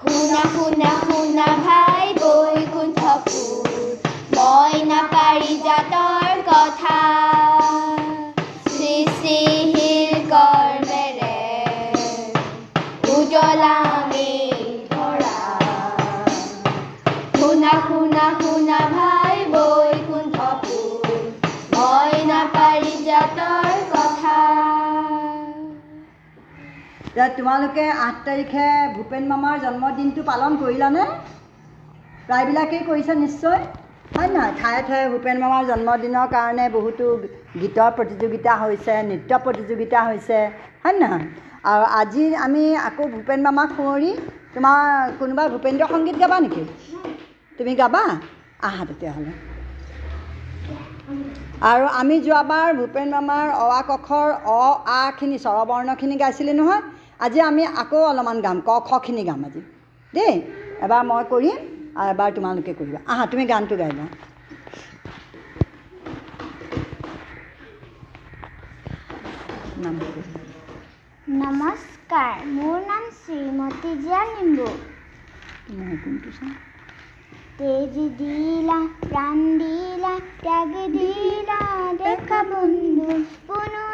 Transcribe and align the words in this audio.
শুনা 0.00 0.40
শুনা 0.52 0.90
শুনা 1.02 1.46
ভাই 1.60 2.06
বৈকুণ্ঠপুৰ 2.16 3.72
মই 4.32 4.74
নাপাৰি 4.86 5.52
জাতৰ 5.62 6.42
কথা 6.46 6.96
তোমালোকে 27.36 27.84
আঠ 27.98 28.16
তাৰিখে 28.22 28.64
ভূপেন 28.94 29.28
মামাৰ 29.28 29.60
জন্মদিনটো 29.62 30.24
পালন 30.26 30.58
কৰিলানে? 30.58 31.06
প্ৰায়বিলাকেই 32.28 32.82
কৰিছে 32.84 33.18
নিশ্চয়। 33.18 33.60
হয় 34.14 34.28
নহয়? 34.28 34.52
ঠায়ে 34.56 34.80
ঠায়ে 34.82 35.06
ভূপেন 35.12 35.36
মামাৰ 35.40 35.62
জন্মদিনৰ 35.66 36.26
কাৰণে 36.30 36.64
বহুতো 36.72 37.04
গীতৰ 37.56 37.90
প্ৰতিযোগিতা 37.96 38.52
হৈছে 38.58 38.94
নৃত্য 39.04 39.38
প্ৰতিযোগিতা 39.44 40.02
হৈছে। 40.04 40.38
হয় 40.82 40.96
নহয়? 40.96 41.26
আৰু 41.66 41.84
আজি 41.94 42.24
আমি 42.44 42.62
আকৌ 42.82 43.04
ভূপেন 43.14 43.40
মামাক 43.42 43.68
সুঁৱৰি 43.72 44.10
তোমাৰ 44.54 45.16
কোনোবা 45.18 45.44
ভূপেন্দ্ৰ 45.54 45.90
সংগীত 45.90 46.16
গাবা 46.18 46.38
নেকি? 46.40 46.62
তুমি 47.58 47.72
গাবা? 47.76 48.02
আহা 48.62 48.82
তেতিয়াহ'লে। 48.88 49.32
আৰু 51.68 51.86
আমি 51.94 52.16
যোৱাবাৰ 52.22 52.68
ভূপেন 52.76 53.08
মামাৰ 53.10 53.46
অ 53.56 53.66
আ 53.72 53.80
ক 53.82 53.96
খৰ 54.02 54.28
অ 54.52 54.60
আখিনি 54.94 55.38
স্বৰবৰ্ণখিনি 55.40 56.18
গাইছিলোঁ 56.18 56.54
নহয়। 56.56 56.82
আজি 57.20 57.38
আমি 57.40 57.62
আকৌ 57.82 58.00
অলপমান 58.10 58.38
গাম 58.46 58.58
ক 58.68 58.70
খখিনি 58.88 59.22
গাম 59.28 59.40
আজি। 59.46 59.60
দেই 60.14 60.34
এবাৰ 60.84 61.02
মই 61.10 61.22
কৰিম 61.32 61.56
আৰু 61.98 62.08
এবাৰ 62.14 62.28
তোমালোকে 62.36 62.72
কৰিবা। 62.80 62.98
আহা 63.12 63.24
তুমি 63.32 63.44
গানটো 63.52 63.74
গাই 63.80 63.92
লোৱা। 63.98 64.06
নমস্কাৰ 71.26 72.36
মোৰ 72.54 72.78
নাম 72.90 73.04
শ্ৰীমতী 73.18 73.90
জিয়া 74.02 74.22
চাওঁ 76.36 76.56
তেজ 77.58 77.94
দিলা 78.18 78.78
প্ৰাণ 79.02 79.38
দিলা 79.60 80.14
ত্যাগ 80.42 80.72
দিলা 80.94 81.60
দেখা 82.02 82.38
বন্ধু 82.50 83.08
যুঁজিবা 83.46 83.87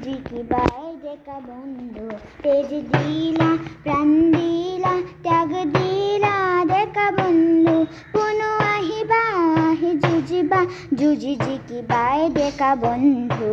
যুঁজি 0.00 0.12
জিকিবাই 0.12 0.86
ডেকা 1.02 1.36
বন্ধু 1.48 2.06
তেজ 2.42 2.70
দিলা 2.92 3.48
প্ৰাণ 3.84 4.08
দিলা 4.34 4.92
ত্যাগ 5.24 5.50
দিলা 5.74 6.34
ডেকা 6.70 7.06
বন্ধু 7.16 7.74
পুনু 8.14 8.50
আহিবা 8.68 9.22
আহি 9.64 9.90
যুঁজিবা 10.04 10.60
যুঁজি 10.98 11.32
জিকিবাই 11.42 12.20
ডেকা 12.36 12.70
বন্ধু 12.82 13.50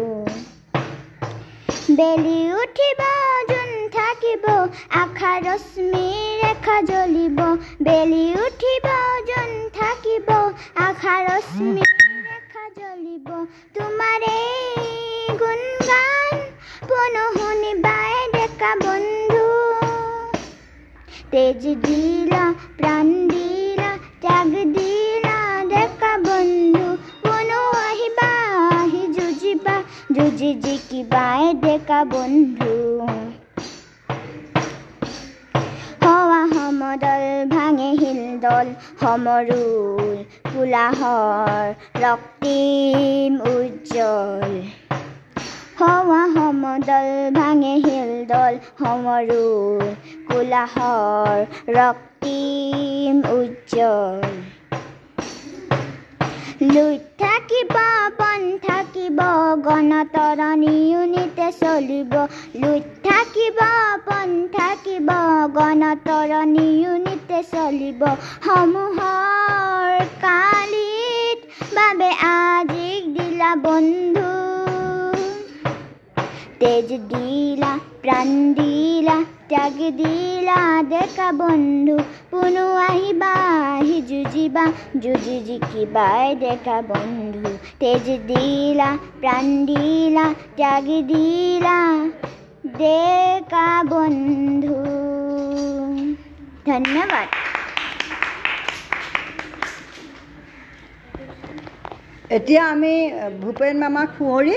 বেলি 1.97 2.39
উঠিব 2.61 3.01
যোন 3.51 3.71
থাকিব 3.97 4.45
আশা 5.01 5.33
ৰশ্মি 5.45 6.07
ৰেখা 6.41 6.77
জ্বলিব 6.89 7.39
বেলি 7.85 8.25
উঠিব 8.45 8.85
যোন 9.29 9.51
থাকিব 9.77 10.29
আশা 10.87 11.15
ৰশ্মি 11.27 11.83
ৰেখা 12.27 12.65
জ্বলিব 12.77 13.27
তোমাৰে 13.75 14.35
গুণ 15.39 15.61
গান 15.87 16.26
পুনঃ 16.89 17.17
শুনিবাই 17.35 18.15
ডেকা 18.33 18.71
বন্ধু। 18.83 19.45
তেজ 21.31 21.63
দিলা 21.85 22.43
প্ৰাণ 22.79 23.07
দিলা 23.31 23.91
ত্যাগ 24.23 24.51
দিলা 24.75 25.37
ডেকা 25.71 26.13
বন্ধু। 26.27 26.85
পুনঃ 27.23 27.51
আহিবা 27.87 28.31
আহি 28.79 29.03
যুঁজিবা 29.15 29.75
যুঁজি 30.15 30.51
জিকিবাই 30.63 31.43
ডেকা 31.63 31.99
বন্ধু। 32.13 32.75
সমদল 36.53 37.23
ভাঙে 37.51 37.89
শিলদল 37.99 38.67
সমৰুল 39.01 40.15
কোলাহৰ 40.51 41.65
ৰক্তিম 42.03 43.33
উজ্জ্বল। 43.53 44.51
হোৱা 45.79 46.21
সমদল 46.35 47.07
ভাঙে 47.33 47.73
শিলদল 47.83 48.53
সমৰুল 48.79 49.83
কোলাহৰ 50.29 51.37
ৰক্তিম 51.77 53.17
উজ্জ্বল। 53.33 54.21
লুইত 56.73 57.03
থাকিব 57.19 57.75
বন 58.19 58.41
থাকিব 58.67 59.19
গণতৰণী 59.67 60.73
ইউনিটে 60.91 61.47
চলিব। 61.51 62.13
লুইত 62.55 62.87
থাকিব 63.03 63.59
বন 64.07 64.29
থাকিব 64.57 65.09
গণতৰণী 65.53 66.67
ইউনিটে 66.81 67.39
চলিব। 67.53 68.01
সমূহৰ 68.45 69.93
কালিত 70.25 71.39
বাবে 71.75 72.11
আজিক 72.31 73.01
দিলা 73.17 73.51
বন্ধু 73.55 74.46
তেজ 76.61 76.89
দিলা 77.11 77.71
প্ৰাণ 78.03 78.29
দিলা, 78.57 79.15
ত্যাগ 79.49 79.77
দিলা 79.99 80.59
ডেকা 80.91 81.27
বন্ধু, 81.41 81.95
পুনু 82.31 82.65
আহিবা 82.87 83.31
আহি 83.73 83.97
যুঁজিবা 84.09 84.63
যুঁজি 85.03 85.37
জিকিবাই 85.47 86.27
ডেকা 86.35 86.77
বন্ধু। 86.89 87.51
তেজ 87.81 88.05
দিলা 88.29 88.89
প্ৰাণ 89.21 89.45
দিলা, 89.65 90.25
ত্যাগ 90.55 90.87
দিলা 91.11 91.77
ডেকা 92.79 93.67
বন্ধু। 93.91 94.77
ধন্যবাদ। 96.69 97.27
এতিয়া 102.29 102.63
আমি 102.73 102.93
ভূপেন 103.41 103.75
মামাক 103.81 104.09
সুঁৱৰি 104.17 104.55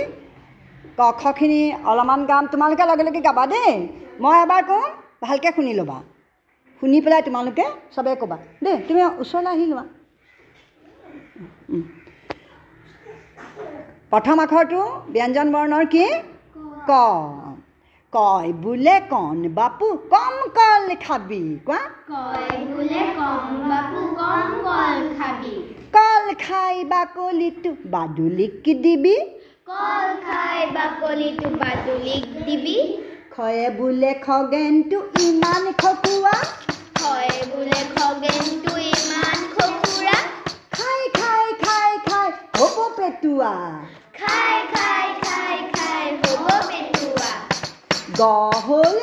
ক 1.01 1.03
খখিনি 1.21 1.63
অলপমান 1.91 2.21
গাম 2.31 2.45
তোমালোকে 2.53 2.85
লগে 2.91 3.05
লগে 3.09 3.21
গাবা 3.29 3.45
দেই। 3.53 3.73
মই 4.23 4.37
এবাৰ 4.45 4.63
কওঁ 4.71 4.85
ভালকৈ 5.23 5.51
শুনি 5.57 5.73
ল'বা। 5.81 5.99
শুনি 6.83 6.99
পেলাই 7.05 7.23
তোমালোকে 7.29 7.65
চবেই 7.95 8.17
ক'বা। 8.21 8.37
দেই 8.65 8.77
তুমি 8.89 9.01
ওচৰলৈ 9.23 9.51
আহি 9.55 9.65
লোৱা। 9.71 9.85
প্ৰথম 14.13 14.37
আখৰটো 14.45 14.81
ব্যঞ্জন 15.15 15.47
বৰ্ণৰ 15.55 15.85
কি? 15.95 16.05
ক। 16.89 16.93
কয় 18.13 18.51
বোলে 18.63 18.97
কণ 19.13 19.37
বাপু 19.59 19.89
কম 20.13 20.35
কল 20.59 20.85
খাবি 21.05 21.43
কোৱা? 21.67 21.81
কল 25.97 26.25
খাই 26.45 26.77
বাকলিটো 26.93 27.71
বাদুলিক 27.93 28.67
দিবি? 28.85 29.17
কল 29.71 30.09
খাই 30.27 30.61
বাকলিটো 30.75 31.49
বাদুলিক 31.61 32.25
দিবি। 32.45 32.77
খয়ে 33.35 33.67
বোলে 33.77 34.13
খগেনটো 34.25 34.99
ইমান 35.21 35.65
খকুৱা। 35.81 36.35
হয় 36.97 37.35
বোলে 37.51 37.81
খগেনটো 37.93 38.73
ইমান 38.89 39.39
খকুৰা। 39.55 40.17
খাই 40.73 41.03
খাই 41.15 41.47
খাই 41.63 41.93
খাই 42.07 42.29
হ'ব 42.55 42.77
পেটুৱা। 42.97 43.55
খাই 44.19 44.57
খাই 44.73 45.07
খাই 45.21 45.57
খাই 45.73 46.05
হ'ব 46.21 46.47
পেটুৱা। 46.69 47.31
গহল 48.19 48.97
গৰখীয়া 48.97 49.00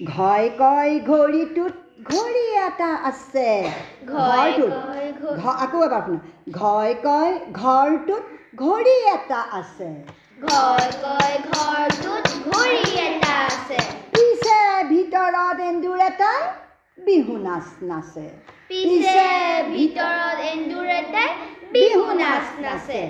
ঘই 0.00 0.44
কয় 0.58 0.92
ঘড়ীটোত 1.10 1.74
ঘড়ী 2.10 2.46
এটা 2.66 2.90
আছে। 3.10 3.48
ঘয় 4.06 4.50
ঘৰটোত 4.62 5.36
আকৌ 5.64 5.78
এবাৰ 5.86 6.02
শুনা। 6.06 6.20
ঘই 6.58 6.90
ঘৰ 6.92 6.92
কয় 7.06 7.32
ঘৰটোত 7.52 8.24
ঘড়ী 8.62 8.96
এটা 9.16 9.40
আছে। 13.50 13.78
পিছে 14.14 14.58
ভিতৰত 14.92 15.58
এন্দুৰ 15.70 15.98
এটাই 16.10 16.40
বিহু 16.98 17.34
নাচ 17.46 17.66
নাচে। 17.90 18.26
পিছে 18.68 19.30
ভিতৰত 19.74 20.38
এন্দুৰ 20.52 20.86
এটাই 21.00 21.30
বিহু 21.72 22.06
নাচ 22.20 22.46
নাচে। 22.64 23.02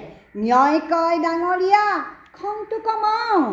ন্যায় 0.45 0.79
কয় 0.93 1.17
ডাঙৰীয়া 1.25 1.87
খংটো 2.39 2.77
কমাওঁ 2.87 3.45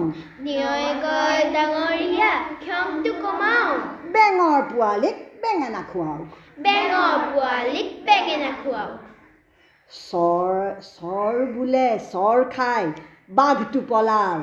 কয় 1.03 1.39
ডাঙৰীয়া 1.53 2.31
ক্ষমটো 2.63 3.11
কমাওঁ 3.23 3.71
বেঙৰ 4.13 4.59
পোৱালিক 4.69 5.17
বেঙেনা 5.41 5.81
খুৱাওক 5.91 6.29
বেঙৰ 6.59 7.15
পোৱালিক 7.25 7.87
বেঙেনা 8.05 8.51
খুৱাওক 8.59 9.01
চৰ 9.91 10.51
চৰ 10.89 11.33
বোলে 11.53 11.87
চৰ 12.11 12.37
খাই 12.51 12.83
বাঘটো 13.31 13.81
পলাল 13.89 14.41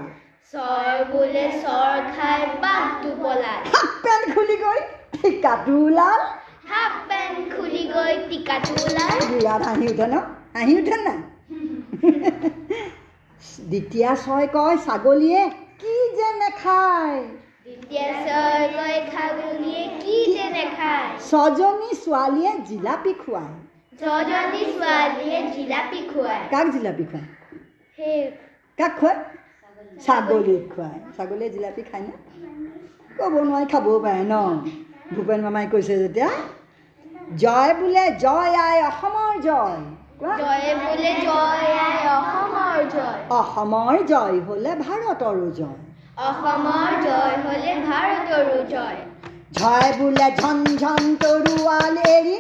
চৰ 0.53 0.97
বোলে 1.13 1.45
চৰ 1.59 1.97
খাই 2.11 2.41
বাঘটো 2.63 3.11
পলাল 3.21 3.61
হাফ 3.73 3.93
পেণ্ট 4.05 4.27
খুলি 4.35 4.57
গৈ 4.63 4.81
ঠিকাটো 5.15 5.77
ওলাল 5.83 6.21
হাফ 6.71 6.95
পেণ্ট 7.09 7.39
খুলি 7.55 7.83
গৈ 7.91 8.13
টিকাটো 8.29 8.75
ওলাল 8.83 9.17
বিৰাট 9.31 9.61
হাঁহি 9.69 9.87
উঠে 9.93 10.07
ন 10.07 10.15
হাঁহি 10.55 10.75
উঠে 10.81 10.97
নাই 11.05 11.19
দ্বিতীয়া 13.71 14.11
ছয় 14.25 14.47
কয় 14.57 14.77
ছাগলীয়ে 14.85 15.43
কি 15.81 15.95
যে 16.17 16.29
নেখায়। 16.41 17.23
ছজনী 21.31 21.91
ছোৱালীয়ে 22.03 22.53
জিলাপি 22.69 23.13
খুৱায়। 23.23 23.55
ছজনী 24.01 24.63
ছোৱালীয়ে 24.75 25.39
জিলাপি 25.55 26.01
খুৱায়। 26.11 26.45
কাক 26.51 26.67
জিলাপি 26.75 27.05
খুৱায়? 27.11 27.29
কাক 28.79 28.93
খুৱায়? 29.01 29.19
ছাগলীক 30.05 30.63
খুৱায়। 30.73 30.99
ছাগলীয়ে 31.17 31.51
জিলাপি 31.55 31.83
খায় 31.83 32.05
নে? 32.07 32.15
ক'ব 33.19 33.35
নোৱাৰি 33.49 33.67
খাবও 33.73 33.97
পাৰে 34.05 34.25
ন? 34.33 34.35
ভূপেন 35.15 35.41
মামাই 35.45 35.67
কৈছে 35.73 35.95
যেতিয়া 36.03 36.31
জয় 37.43 37.73
বোলে 37.75 38.05
জয় 38.25 38.53
আই 38.67 38.79
অসমৰ 38.91 39.33
জয়। 39.47 39.83
জয় 40.23 40.69
বোলে 40.83 41.13
জয় 41.27 41.71
আই 41.85 41.97
অসমৰ 42.17 42.81
জয়। 42.95 43.21
অসমৰ 43.39 43.95
জয় 44.11 44.37
হ'লে 44.47 44.73
ভাৰতৰো 44.83 45.47
জয়। 45.59 45.79
অসমৰ 46.27 46.93
জয় 47.07 47.37
হ'লে 47.45 47.73
ভাৰতৰো 47.87 48.59
জয়। 48.73 49.01
জয় 49.59 49.91
বোলে 49.99 50.29
ঝন 50.41 50.59
ঝন 50.83 51.03
তৰুৱাল 51.23 51.97
এৰি 52.09 52.39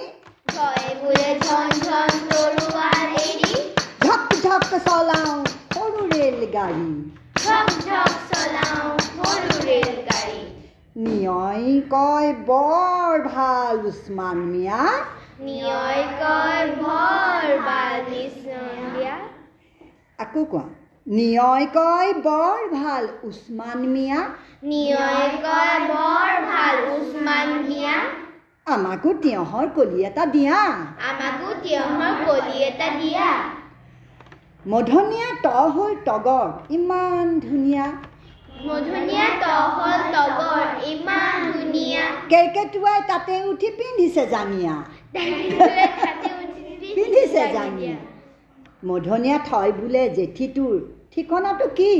জয় 0.57 0.87
বোলে 1.01 1.31
ঝন 1.47 1.69
ঝন 1.87 2.13
তৰুৱাৰ 2.31 3.09
এৰি 3.23 3.53
ঝক 4.05 4.29
ঝক 4.45 4.69
চলাওঁ 4.87 5.35
সৰু 5.75 6.01
ৰেলগাড়ী 6.13 6.89
ঝক 7.45 7.69
ঝক 7.87 8.13
চলাওঁ 8.31 8.93
সৰু 9.09 9.53
ৰেলগাড়ী 9.69 10.41
নিয়ই 10.97 11.67
কয় 11.91 12.31
বৰ 12.47 13.15
ভালো 13.29 13.91
উছমান 13.91 14.39
মিয়া 14.53 14.81
আকৌ 20.19 20.43
কোৱা 20.45 20.65
নিয়ই 21.07 21.65
কয় 21.75 22.11
বৰ 22.27 22.61
ভাল 22.75 23.05
উছমান 23.23 23.79
মিয়া। 23.95 24.21
বৰ 25.89 26.31
ভাল 26.51 26.77
উছমান 26.97 27.49
দিয়া 27.69 27.95
আমাকো 28.67 29.11
তিয়ঁহৰ 29.23 29.67
কলি 29.77 29.99
এটা 30.05 30.25
দিয়া। 30.27 30.59
আমাকো 31.11 31.49
তিয়ঁহৰ 31.63 32.15
কলি 32.27 32.57
এটা 32.63 32.89
দিয়া। 33.01 33.29
মধনীয়া 34.69 35.29
ত 35.43 35.47
হ'ল 35.75 35.93
তগৰ 36.07 36.49
ইমান 36.71 37.27
ধুনীয়া। 37.41 37.87
মধুনীয়া 38.67 39.29
তহল 39.43 40.01
তগৰ 40.15 40.65
ইমান 40.87 41.39
ধুনীয়া। 41.53 42.05
কেৰ্কেটুৱাই 42.31 43.01
তাতে 43.09 43.35
উঠি 43.45 43.69
পিন্ধিছে 43.79 44.23
উঠি 44.27 44.75
পিন্ধিছে 46.97 47.43
জাঙিয়া 47.57 47.97
মধনীয়া 48.89 49.39
থয় 49.49 49.73
বোলে 49.79 50.03
জেঠীটোৰ। 50.17 50.77
ঠিকনাটো 51.13 51.67
কি? 51.79 51.93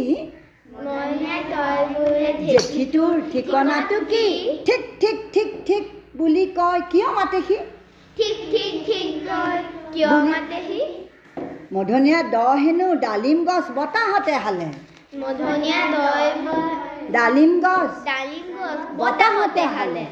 জেঠীটোৰ 2.53 3.15
ঠিকনাটো 3.33 3.99
কি? 4.13 4.27
ঠিক 4.67 4.83
ঠিক 5.01 5.17
ঠিক 5.35 5.51
ঠিক 5.67 5.85
বুলি 6.19 6.45
কয়। 6.59 6.81
কিয় 6.91 7.09
মাতে 7.17 7.41
সি? 7.49 7.59
মধনীয়া 11.75 12.21
দ 12.35 12.37
হেনো 12.63 12.89
ডালিম 13.05 13.39
গছ 13.49 13.67
বতাহতে 13.77 14.35
হালে। 14.45 14.69
মধুনীয়া 15.21 15.81
তই 15.95 16.27
ডালিম 17.17 17.53
গছ 17.65 17.93
ডালিম 18.11 18.47
গছ 18.59 18.81
বতাহতে 19.01 19.65
হালে। 19.75 20.05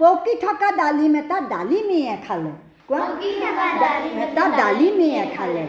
পকি 0.00 0.34
থকা 0.34 0.68
ডালিম 0.80 1.14
এটা 1.14 1.36
ডালিমীয়ে 1.52 2.14
খালে। 2.26 2.52
কোৱা? 2.88 3.06
এটা 4.24 4.44
ডালিমীয়ে 4.60 5.24
খালে। 5.36 5.64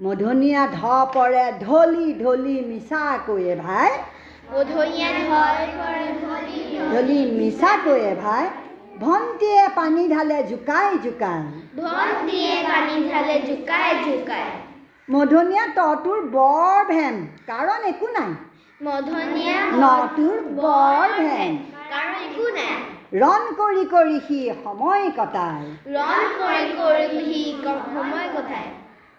মধনীয়া 0.00 0.62
ধ 0.76 0.80
পৰে 1.14 1.44
ঢলি 1.64 2.06
ঢলি 2.22 2.56
মিছা 2.70 3.02
কৈয়ে 3.26 3.54
ভাই 3.64 3.90
ঢলি 6.92 7.20
মিছা 7.38 7.72
কৈয়ে 7.84 8.12
ভাই। 8.24 8.44
ভণ্টিয়ে 9.00 9.64
পানী 9.74 10.02
ঢালে 10.08 10.38
জোকাই 10.50 10.90
জোকাই। 11.04 11.40
ভণ্টিয়ে 11.78 12.54
পানী 12.68 12.96
ঢালে 13.08 13.36
জোকাই 13.48 13.90
জোকাই। 14.06 14.48
মধনীয়া 15.08 15.64
তটোৰ 15.78 16.20
বৰ 16.36 16.78
ভেন 16.88 17.14
কাৰণ 17.48 17.80
একো 17.92 18.08
নাই। 18.16 18.32
মধুনীয়া 18.80 19.58
নটোৰ 19.82 20.38
বৰ 20.58 21.06
ভেন 21.20 21.50
কাৰণ 21.92 22.12
একো 22.26 22.46
নাই। 22.58 22.74
ৰণ 23.14 23.42
কৰি 23.54 23.82
কৰি 23.86 24.16
সি 24.20 24.36
সময় 24.62 25.10
কটায় 25.16 25.66
ৰণ 25.90 26.32
কৰি 26.38 26.72
কৰি 26.78 27.20
সি 27.26 27.42
সময় 27.64 28.28
কটায় 28.32 28.70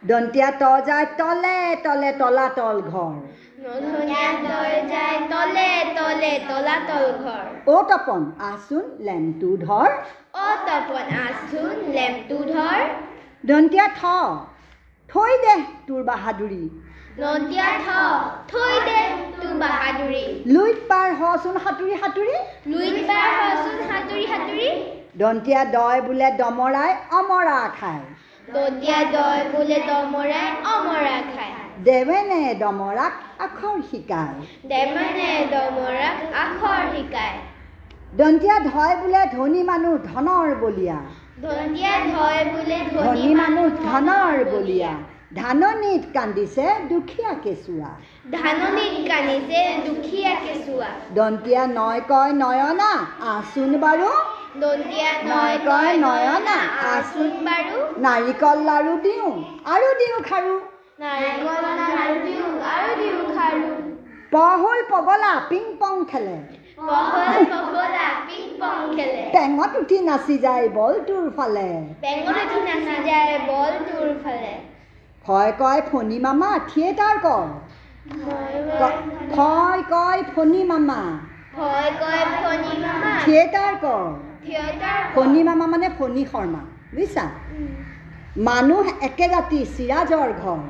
দন্তীয়া 0.03 0.49
ত 0.53 0.71
যায় 0.87 1.05
তলে 1.19 1.53
তলে 1.85 2.09
তলাতল 2.19 2.81
ঘৰ 2.87 3.13
মধুনীয়া 3.61 4.25
তই 4.41 4.73
যায় 4.89 5.17
তলে 5.29 5.69
তলে 5.95 6.31
তলাতল 6.49 7.05
ঘৰ 7.21 7.45
অ' 7.67 7.85
তপন 7.89 8.25
আহচোন 8.41 8.83
লেম্পটো 9.01 9.53
ধৰ 9.63 9.89
অ 10.39 10.49
তপন 10.67 11.15
আছোন 11.21 11.73
লেম্পটো 11.91 12.37
ধৰ 12.51 12.79
দন্তীয়া 13.45 13.87
থ 13.95 14.01
থৈ 15.09 15.39
দে 15.43 15.55
তোৰ 15.87 16.03
বাহাদুৰি 16.03 16.63
নদিয়া 17.21 17.69
থ 17.85 17.87
থৈ 18.49 18.73
দে 18.87 18.97
তোৰ 19.37 19.53
বাহাদুৰি 19.61 20.25
লুইত 20.55 20.83
পাৰ 20.89 21.13
হচোন 21.21 21.55
সাঁতুৰি 21.63 21.95
সাঁতুৰি। 22.01 22.35
লুইত 22.73 22.99
পাৰ 23.07 23.31
হচোন 23.37 23.79
সাঁতুৰি 23.89 24.25
সাঁতুৰি। 24.31 24.67
দন্তীয়া 25.21 25.61
দয় 25.75 26.01
বোলে 26.01 26.29
দমৰাই 26.41 26.91
অমৰা 27.19 27.55
খায়। 27.79 28.03
নদিয়া 28.57 28.99
দয় 29.15 29.41
বোলে 29.53 29.79
দমৰাই 29.87 30.47
অমৰা 30.75 31.15
খায়। 31.31 31.55
দেৱেনে 31.87 32.39
দমৰাক 32.61 33.13
আখৰ 33.47 33.75
শিকায়। 33.89 34.35
দেৱানে 34.71 35.27
দমৰাক 35.55 36.17
আখৰ 36.45 36.79
শিকায়। 36.93 37.35
দন্তীয়া 38.13 38.57
ধয় 38.69 38.95
বোলে 39.01 39.21
ধনী 39.35 39.61
মানুহ 39.63 39.93
ধনৰ 40.05 40.47
বলীয়া। 40.61 40.97
ধনিয়া 41.41 41.93
ধয় 42.13 42.41
বোলে 42.53 42.79
ধনী 42.95 43.29
মানুহ 43.35 43.67
ধনৰ 43.85 44.35
বলীয়া। 44.55 44.97
ধাননিত 45.31 46.03
কান্দিছে 46.13 46.65
দুখীয়া 46.89 47.31
কেঁচুৱা 47.43 47.89
ধাননিত 48.33 48.95
কান্দিছে 49.09 49.61
দুখীয়া 49.87 50.33
কেঁচুৱা 50.35 50.89
দন্তীয়া 51.13 51.63
নয় 51.69 52.01
কয় 52.09 52.33
নয়না 52.35 52.91
আহচোন 53.25 53.71
বাৰু 53.83 54.09
দন্তীয়া 54.61 55.11
নয় 55.25 55.57
কয় 55.65 55.93
নয়না 55.97 56.57
আছোন 56.87 57.31
বাৰু 57.47 57.75
নাৰিকল 58.03 58.57
লাৰু 58.69 58.93
দিওঁ 59.03 59.31
আৰু 59.67 59.87
দিওঁ 59.99 60.19
খাৰু 60.29 60.53
নাৰিকল 60.99 61.63
লাৰু 61.81 62.15
দিওঁ 62.23 62.51
আৰু 62.71 62.89
দিওঁ 63.01 63.25
খাৰু 63.35 63.67
পহুল 64.31 64.79
পগলা 64.91 65.33
পিং 65.49 65.65
পং 65.79 65.95
খেলে 66.07 66.37
টেঙত 69.33 69.71
উঠি 69.77 69.97
নাচি 70.01 70.35
যায় 70.39 70.67
বলটোৰ 70.75 71.25
ফালে 71.37 71.69
বেঙত 72.01 72.37
উঠি 72.45 72.59
নাচি 72.69 72.97
যায় 73.05 73.33
বল 73.47 73.73
তোৰ 73.85 74.09
ফালে 74.23 74.53
ভয় 75.27 75.51
কয় 75.59 75.81
ফণী 75.87 76.17
মামা 76.19 76.49
থিয়েটাৰ 76.67 77.17
কৰ 77.23 77.47
ভয় 79.31 79.81
কয় 79.89 80.21
ফণী 80.29 80.61
মামা 80.63 80.99
থিয়েটাৰ 83.23 83.73
কৰ 83.81 84.05
ফণী 85.15 85.41
মামা 85.43 85.65
মানে 85.67 85.89
ফণী 85.99 86.23
শৰ্মা 86.31 86.61
বুজিছা 86.93 87.25
মানুহ 88.45 88.83
একে 89.01 89.27
জাতি 89.27 89.59
চিৰাজৰ 89.75 90.29
ঘৰ 90.37 90.61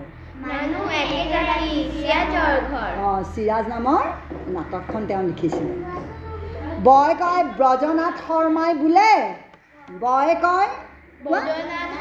অঁ 3.06 3.22
চিৰাজ 3.34 3.66
নামৰ 3.68 4.04
নাটকখন 4.54 5.02
তেওঁ 5.08 5.24
লিখিছিলে 5.24 5.74
বয় 6.84 7.14
কয় 7.22 7.44
ব্ৰজনাথ 7.58 8.16
শৰ্মাই 8.26 8.72
বোলে 8.82 9.12
বয় 10.02 10.34
কয় 10.42 10.70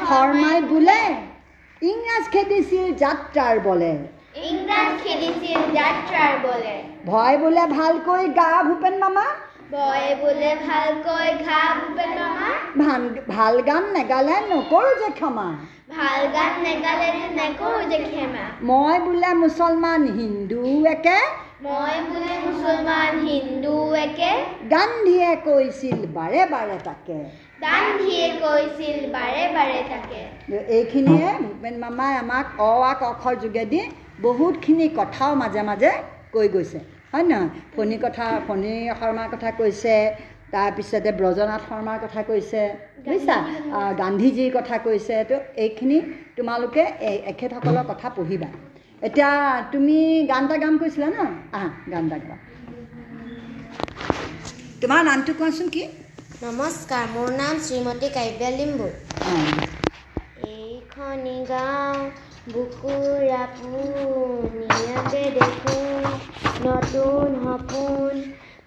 শৰ্মাই 0.09 0.57
বোলে 0.69 1.01
ইংৰাজ 1.81 2.23
খেদিছিল 2.31 2.85
যাত্ৰাৰ 2.95 3.59
বলে। 3.59 3.89
ইংৰাজ 4.35 4.93
খেলিছিল 5.03 5.59
যাত্ৰাৰ 5.73 6.33
বলে। 6.43 6.73
ভয় 7.05 7.37
বোলে 7.37 7.65
ভালকৈ 7.67 8.27
গা 8.27 8.63
ভূপেন 8.63 8.95
মামা? 8.97 9.25
বয় 9.71 10.15
বোলে 10.21 10.55
ভালকৈ 10.67 11.29
ঘা 11.45 11.59
ভূপেন 11.75 12.09
মামা? 12.19 12.49
ভাল 13.27 13.61
গান 13.61 13.83
নেগালে 13.93 14.35
নকৰোঁ 14.49 14.93
যে 14.99 15.09
ক্ষমা। 15.09 15.47
ভাল 15.89 16.27
গান 16.27 16.53
নেগালে 16.63 17.09
নকৰোঁ 17.37 17.89
যে 17.89 17.97
ক্ষমা। 17.97 18.45
মই 18.63 18.99
বোলে 18.99 19.33
মুছলমান 19.33 20.01
হিন্দু 20.07 20.85
একে। 20.85 21.19
মই 21.61 21.95
বোলে 22.09 22.33
মুছলমান 22.45 23.19
হিন্দু 23.27 23.93
একে। 23.93 24.31
গান্ধীয়ে 24.71 25.35
কৈছিল 25.45 25.99
বাৰে 26.15 26.41
বাৰে 26.45 26.77
তাকে। 26.83 27.46
এইখিনিয়ে 30.77 31.29
ভূপেন 31.45 31.75
মামাই 31.79 32.13
আমাক 32.17 32.45
অ 32.59 32.71
আ 32.81 32.93
ক 33.01 33.03
খৰ 33.21 33.35
যোগেদি 33.43 33.79
বহুতখিনি 34.21 34.85
কথাও 34.99 35.31
মাজে 35.35 35.61
মাজে 35.61 35.91
কৈ 36.33 36.47
গৈছে। 36.47 36.79
হয় 37.11 37.23
নহয়? 37.23 37.49
ফণী 37.75 37.97
কথা 38.01 38.25
ফণী 38.47 38.73
শৰ্মাৰ 38.99 39.27
কথা 39.33 39.49
কৈছে 39.51 39.93
তাৰপিছতে 40.51 41.09
ব্ৰজনাথ 41.19 41.61
শৰ্মাৰ 41.69 41.97
কথা 42.03 42.21
কৈছে 42.23 42.61
বুজিছা? 43.05 43.37
গান্ধীজীৰ 43.99 44.49
কথা 44.53 44.75
কৈছে 44.77 45.15
তো 45.29 45.35
এইখিনি 45.63 45.97
তোমালোকে 46.37 46.83
এখেতসকলৰ 47.31 47.85
কথা 47.87 48.07
পঢ়িবা। 48.17 48.49
এতিয়া 49.01 49.29
তুমি 49.71 49.97
গান 50.29 50.43
এটা 50.45 50.55
গাম 50.57 50.75
কৈছিলা 50.77 51.07
ন? 51.07 51.19
আহা 51.51 51.69
গান 51.91 52.03
এটা 52.05 52.17
গাবা। 52.17 52.35
তোমাৰ 54.81 54.99
নামটো 55.03 55.31
কোৱাচোন 55.33 55.67
কি? 55.69 55.83
নমস্কাৰ 56.41 57.05
মোৰ 57.11 57.29
নাম 57.35 57.59
শ্ৰীমতী 57.67 58.07
কাব্যা 58.15 58.49
লিম্বু। 58.55 58.87
এইখনি 60.47 61.37
গাঁও 61.51 62.01
বুকুৰা 62.53 63.39
পোনীয়াকে 63.53 65.23
দেখোন 65.37 66.03
নতুন 66.65 67.37
সপোন। 67.45 68.19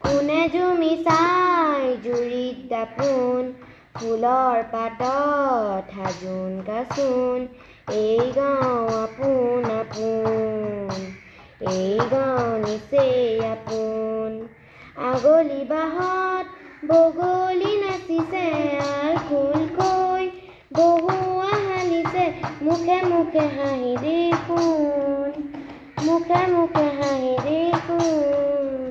কোনে 0.06 0.40
জুমি 0.54 0.90
চাই 1.06 1.86
জুৰিত 2.06 2.58
দাপোন 2.72 3.52
ফুলৰ 3.94 4.58
পাতত 4.72 5.84
সাজোন 5.94 6.52
কাচোন। 6.68 7.40
এই 8.00 8.32
গাঁও 8.38 8.80
আপোন 9.04 9.70
আপোন। 9.76 10.98
এই 11.74 11.94
গাঁও 12.12 12.50
নিচেই 12.66 13.46
আপোন। 13.52 14.30
আগলি 15.12 15.62
বাহত 15.72 16.59
বগলী 16.88 17.72
নাচিছে 17.82 18.46
আল 18.92 19.14
ফুলকৈ 19.26 20.24
বহুৱা 20.76 21.52
হালিছে 21.66 22.24
মুখে 22.62 22.98
মুখে 23.10 23.44
হাঁহি 23.56 23.92
দেখোন 24.04 25.30
মুখে 26.06 26.42
মুখে 26.54 26.86
হাঁহি 26.98 27.34
দেখোন। 27.46 28.88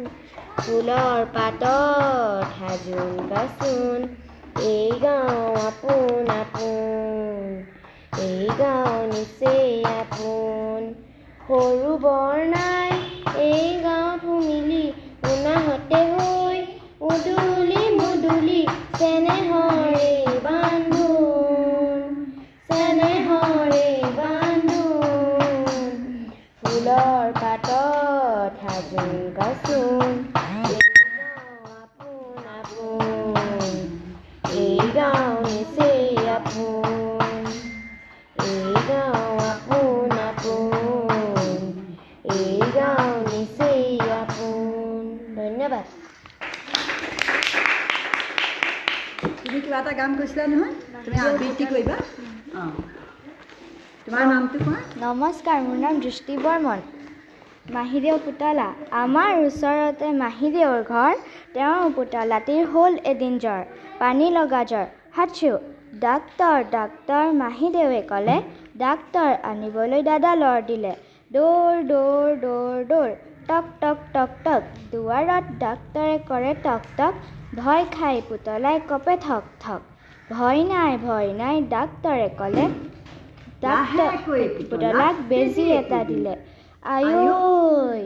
ফুলৰ 0.60 1.19
পাতত 1.36 2.46
সাজোন 2.55 3.13
কাচোন 3.31 4.00
এই 4.69 4.89
গাঁও 5.03 5.46
আপোন 5.67 6.25
আপোন 6.41 7.48
এই 8.27 8.43
গাঁও 8.60 8.98
নিচেই 9.13 9.74
আপোন। 10.00 10.81
সৰু 11.48 11.91
বৰ 12.03 12.38
নাই 12.55 12.91
এই 13.48 13.65
গাঁৱত 13.86 14.22
সুমিলি 14.22 14.86
উনাহতে 15.31 16.00
হৈ 16.12 16.38
উদুলি 17.09 17.83
মুদুলি 17.97 18.61
চেনেহৰে 18.99 20.11
বান্ধোন 20.45 22.01
চেনেহৰে 22.69 23.87
বান্ধোন। 24.17 25.95
ফুলৰ 26.59 27.27
পাতত 27.35 28.51
সাজোন 28.61 29.11
কাচোন 29.35 29.68
গান 50.00 50.12
কৈছিলা 50.18 50.46
নহয়? 50.48 50.74
তুমি 51.03 51.18
আবৃত্তি 51.24 51.65
কৰিবা? 51.72 51.96
অঁ। 52.58 52.72
তোমাৰ 54.06 54.25
নামটো 54.27 54.58
কোৱা? 54.62 54.79
নমস্কাৰ 55.01 55.60
মোৰ 55.63 55.77
নাম 55.79 56.00
দৃষ্টি 56.01 56.34
বৰ্মন। 56.41 56.79
মাহীদেউ 57.72 58.15
পুতলা। 58.22 58.68
আমাৰ 58.98 59.32
ওচৰতে 59.41 60.08
মাহীদেউৰ 60.18 60.82
ঘৰ 60.88 61.13
তেওঁৰ 61.53 61.91
পুতলাটিৰ 61.96 62.65
হ'ল 62.72 62.98
এদিন 63.06 63.38
জ্বৰ 63.39 63.62
পানী 64.00 64.27
লগা 64.32 64.62
জ্বৰ। 64.65 64.88
হাতচু 65.12 65.51
ডাক্তৰ 66.01 66.68
ডাক্তৰ 66.72 67.32
মাহীদেৱে 67.38 68.01
ক'লে 68.08 68.38
ডাক্তৰ 68.79 69.29
আনিবলৈ 69.48 70.06
দাদা 70.06 70.34
লৰ 70.38 70.60
দিলে। 70.68 70.94
দৌৰ 71.32 71.82
দৌৰ 71.88 72.38
দৌৰ 72.41 72.86
দৌৰ। 72.88 73.12
টক 73.50 73.65
টক 73.82 74.00
টক 74.15 74.32
টক। 74.46 74.63
দুৱাৰত 74.91 75.46
ডাক্তৰে 75.63 76.15
কৰে 76.29 76.51
টক 76.65 76.84
টক। 76.98 77.13
ভয় 77.60 77.84
খাই 77.96 78.15
পুতলাই 78.29 78.77
কপে 78.89 79.15
থক 79.27 79.46
থক 79.63 79.82
ভয় 80.34 80.62
নাই 80.72 80.94
ভয় 81.06 81.29
নাই 81.41 81.56
ডাক্তৰে 81.74 82.27
ক'লে। 82.39 82.65
ডাক্তৰ 83.62 84.12
পুতলাক 84.58 85.15
বেজী 85.29 85.65
এটা 85.79 86.00
দিলে। 86.10 86.34
আয়ৈ 86.94 88.03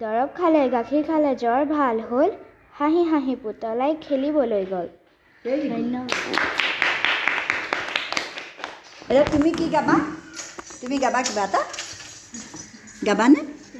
দৰৱ 0.00 0.28
খালে 0.38 0.62
গাখীৰ 0.74 1.02
খালে 1.10 1.32
জ্বৰ 1.42 1.62
ভাল 1.74 1.96
হ'ল। 2.10 2.30
হাঁহি 2.78 3.02
হাঁহি 3.10 3.34
পুতলাই 3.42 3.92
খেলিবলৈ 4.04 4.64
গ'ল. 4.72 4.86
ধন্যবাদ 5.70 6.10
তুমি 9.32 9.50
কি 9.58 9.66
গাবা? 9.76 9.96
তুমি 10.80 10.96
গাবা 11.04 11.20
কিবা 11.26 11.44
এটা? 11.48 11.60
গাবানে? 13.06 13.40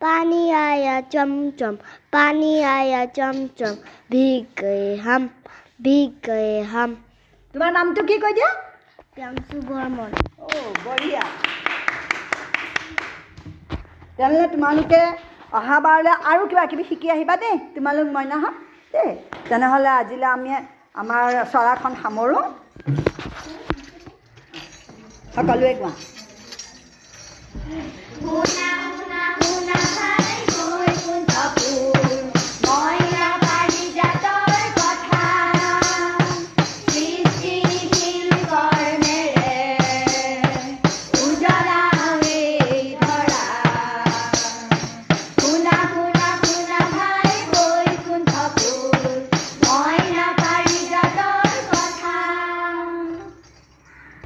पानी 0.00 0.42
आया 0.58 0.94
चम 1.12 1.32
चम 1.58 1.74
पानी 2.12 2.52
आया 2.68 3.04
चम 3.12 3.46
चम 3.58 3.74
भीग 4.10 4.44
गए 4.60 4.94
हम 5.00 5.28
भीग 5.80 6.10
गए 6.26 6.52
हम 6.72 6.90
তোমাৰ 7.54 7.70
নামটো 7.72 8.02
কি 8.04 8.16
কৈ 8.20 8.32
দিয়া 8.34 8.50
प्रियांशु 9.12 9.58
बर्मन 9.64 10.12
অ' 10.42 10.74
বঢ়িয়া 10.84 11.24
তেনেহ'লে 14.18 14.46
তোমালোকে 14.52 15.00
অহাবাৰলৈ 15.52 16.14
আৰু 16.30 16.42
কিবা 16.46 16.64
কিবি 16.66 16.84
শিকি 16.88 17.08
আহিবা 17.14 17.34
দেই 17.42 17.56
তোমালোক 17.74 18.08
মইনাহঁত 18.14 18.54
দেই 18.94 19.10
তেনেহ'লে 19.48 19.90
আজিলৈ 19.94 20.28
আমি 20.30 20.50
আমাৰ 21.00 21.38
চৰাখন 21.52 21.92
সামৰোঁ 22.00 22.44
সকলোৱে 25.34 25.72
কোৱা 25.76 25.92
শুনা 27.60 27.80
শুনা 27.80 28.14
শুনা 28.14 28.34
ভাই 28.34 28.35